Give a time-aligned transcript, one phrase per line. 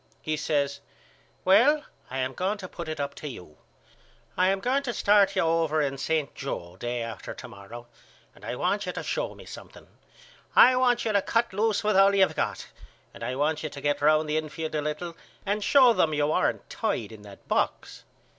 [0.23, 0.79] He says
[1.45, 3.59] Well I am going to put it up to you.
[4.35, 6.33] I am going to start you over in St.
[6.33, 7.85] Joe day after to morrow
[8.33, 9.85] and I want you to show me something.
[10.55, 12.65] I want you to cut loose with all you've got
[13.13, 16.31] and I want you to get round the infield a little and show them you
[16.31, 18.03] aren't tied in that box.